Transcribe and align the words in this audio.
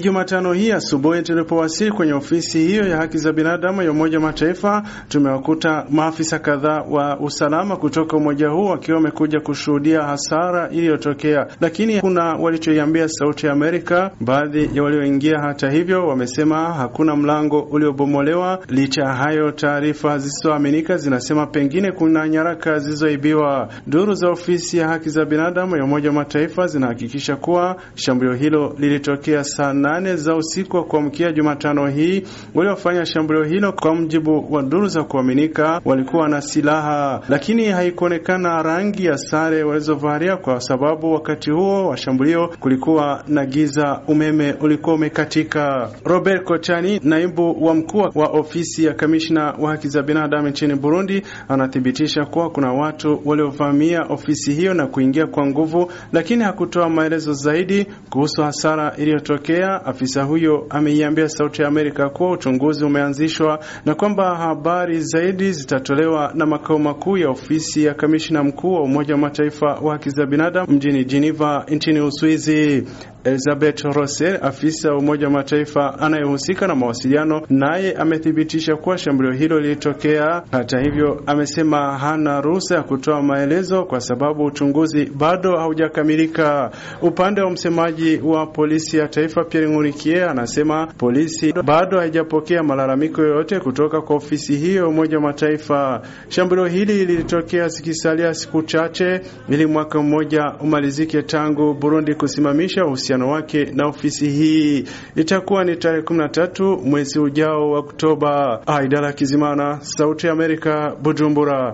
Jumatano 0.00 0.52
hii 0.52 0.72
asubuhi 0.72 1.22
tulipowasili 1.22 1.92
kwenye 1.92 2.12
ofisi 2.12 2.58
hiyo 2.58 2.88
ya 2.88 2.96
haki 2.96 3.18
za 3.18 3.32
binadamu 3.32 3.82
ya 3.82 3.90
Umoja 3.90 4.18
wa 4.18 4.22
Mataifa, 4.24 4.82
tumewakuta 5.08 5.86
maafisa 5.90 6.38
kadhaa 6.38 6.82
wa 6.90 7.20
usalama 7.20 7.76
kutoka 7.76 8.16
umoja 8.16 8.48
huu 8.48 8.64
wakiwa 8.66 8.96
wamekuja 8.96 9.40
kushuhudia 9.40 10.02
hasara 10.02 10.68
iliyotokea, 10.70 11.46
lakini 11.60 12.00
kuna 12.00 12.24
walichoiambia 12.34 13.08
Sauti 13.08 13.46
ya 13.46 13.52
Amerika. 13.52 14.10
Baadhi 14.20 14.70
ya 14.74 14.82
walioingia, 14.82 15.38
hata 15.40 15.70
hivyo, 15.70 16.06
wamesema 16.06 16.72
hakuna 16.74 17.16
mlango 17.16 17.60
uliobomolewa. 17.60 18.58
Licha 18.68 19.02
ya 19.02 19.12
hayo, 19.14 19.50
taarifa 19.52 20.18
zisizoaminika 20.18 20.96
zinasema 20.96 21.46
pengine 21.46 21.92
kuna 21.92 22.28
nyaraka 22.28 22.78
zilizoibiwa. 22.78 23.68
Duru 23.86 24.14
za 24.14 24.28
ofisi 24.28 24.78
ya 24.78 24.88
haki 24.88 25.08
za 25.10 25.24
binadamu 25.24 25.76
ya 25.76 25.84
Umoja 25.84 26.08
wa 26.08 26.14
Mataifa 26.14 26.66
zinahakikisha 26.66 27.36
kuwa 27.36 27.76
shambulio 27.94 28.34
hilo 28.34 28.74
lilitokea 28.78 29.44
nane 29.84 30.16
za 30.16 30.36
usiku 30.36 30.76
wa 30.76 30.84
kuamkia 30.84 31.32
Jumatano 31.32 31.86
hii. 31.88 32.22
Waliofanya 32.54 33.06
shambulio 33.06 33.44
hilo, 33.44 33.72
kwa 33.72 33.94
mjibu 33.94 34.46
wa 34.54 34.62
duru 34.62 34.86
za 34.88 35.02
kuaminika, 35.04 35.80
walikuwa 35.84 36.28
na 36.28 36.40
silaha, 36.40 37.20
lakini 37.28 37.64
haikuonekana 37.64 38.62
rangi 38.62 39.04
ya 39.06 39.16
sare 39.18 39.62
walizovalia, 39.62 40.36
kwa 40.36 40.60
sababu 40.60 41.12
wakati 41.12 41.50
huo 41.50 41.86
wa 41.88 41.96
shambulio 41.96 42.48
kulikuwa 42.60 43.24
na 43.28 43.46
giza, 43.46 44.00
umeme 44.08 44.52
ulikuwa 44.60 44.94
umekatika. 44.94 45.90
Robert 46.04 46.44
Kochani, 46.44 47.00
naibu 47.02 47.64
wa 47.64 47.74
mkuu 47.74 47.98
wa 48.14 48.26
ofisi 48.28 48.84
ya 48.84 48.94
kamishna 48.94 49.54
wa 49.58 49.70
haki 49.70 49.88
za 49.88 50.02
binadamu 50.02 50.48
nchini 50.48 50.74
Burundi, 50.74 51.22
anathibitisha 51.48 52.24
kuwa 52.24 52.50
kuna 52.50 52.72
watu 52.72 53.20
waliovamia 53.24 54.02
ofisi 54.02 54.52
hiyo 54.54 54.74
na 54.74 54.86
kuingia 54.86 55.26
kwa 55.26 55.46
nguvu, 55.46 55.92
lakini 56.12 56.44
hakutoa 56.44 56.88
maelezo 56.90 57.32
zaidi 57.32 57.86
kuhusu 58.10 58.42
hasara 58.42 58.96
iliyotokea. 58.96 59.73
Afisa 59.84 60.22
huyo 60.22 60.66
ameiambia 60.70 61.28
Sauti 61.28 61.62
ya 61.62 61.68
Amerika 61.68 62.08
kuwa 62.10 62.30
uchunguzi 62.30 62.84
umeanzishwa 62.84 63.58
na 63.84 63.94
kwamba 63.94 64.36
habari 64.36 65.00
zaidi 65.00 65.52
zitatolewa 65.52 66.32
na 66.34 66.46
makao 66.46 66.78
makuu 66.78 67.16
ya 67.16 67.28
ofisi 67.30 67.84
ya 67.84 67.94
kamishna 67.94 68.44
mkuu 68.44 68.72
wa 68.74 68.82
Umoja 68.82 69.14
wa 69.14 69.20
Mataifa 69.20 69.66
wa 69.66 69.92
haki 69.92 70.10
za 70.10 70.26
binadamu 70.26 70.72
mjini 70.72 71.04
Geneva 71.04 71.64
nchini 71.68 72.00
Uswizi. 72.00 72.86
Elizabeth 73.24 73.82
Rosel, 73.84 74.38
afisa 74.42 74.90
wa 74.90 74.98
Umoja 74.98 75.26
wa 75.26 75.32
Mataifa 75.32 75.98
anayehusika 75.98 76.66
na 76.66 76.74
mawasiliano, 76.74 77.42
naye 77.50 77.92
amethibitisha 77.92 78.76
kuwa 78.76 78.98
shambulio 78.98 79.32
hilo 79.32 79.60
lilitokea. 79.60 80.42
Hata 80.52 80.80
hivyo, 80.80 81.22
amesema 81.26 81.98
hana 81.98 82.40
ruhusa 82.40 82.74
ya 82.74 82.82
kutoa 82.82 83.22
maelezo 83.22 83.84
kwa 83.84 84.00
sababu 84.00 84.44
uchunguzi 84.44 85.04
bado 85.06 85.56
haujakamilika. 85.56 86.70
Upande 87.02 87.40
wa 87.40 87.50
msemaji 87.50 88.16
wa 88.24 88.46
polisi 88.46 88.96
ya 88.96 89.08
taifa 89.08 89.44
Pierre 89.44 89.70
Ngurikie 89.70 90.24
anasema 90.24 90.86
polisi 90.86 91.52
bado 91.64 91.98
haijapokea 91.98 92.62
malalamiko 92.62 93.22
yoyote 93.22 93.60
kutoka 93.60 94.00
kwa 94.00 94.16
ofisi 94.16 94.56
hiyo 94.56 94.82
ya 94.82 94.88
Umoja 94.88 95.16
wa 95.16 95.22
Mataifa. 95.22 96.02
Shambulio 96.28 96.66
hili 96.66 97.06
lilitokea 97.06 97.68
zikisalia 97.68 98.34
siku 98.34 98.62
chache 98.62 99.20
ili 99.48 99.66
mwaka 99.66 100.02
mmoja 100.02 100.52
umalizike 100.60 101.22
tangu 101.22 101.74
Burundi 101.74 102.14
kusimamisha 102.14 102.84
uhusiano 102.86 103.13
wake 103.22 103.64
na 103.64 103.86
ofisi 103.86 104.28
hii. 104.30 104.84
Itakuwa 105.16 105.64
ni 105.64 105.76
tarehe 105.76 106.02
13 106.02 106.78
mwezi 106.84 107.18
ujao 107.18 107.70
wa 107.70 107.78
Oktoba. 107.78 108.60
Aidala 108.66 109.12
Kizimana, 109.12 109.78
Sauti 109.82 110.26
ya 110.26 110.32
Amerika, 110.32 110.96
Bujumbura. 111.02 111.72